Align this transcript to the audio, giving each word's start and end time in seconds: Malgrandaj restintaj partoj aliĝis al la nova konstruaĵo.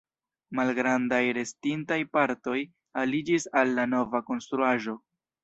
Malgrandaj 0.59 1.19
restintaj 1.37 1.97
partoj 2.17 2.57
aliĝis 3.03 3.47
al 3.63 3.75
la 3.81 3.87
nova 3.93 4.25
konstruaĵo. 4.33 4.99